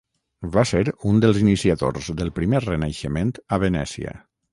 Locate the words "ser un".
0.69-1.19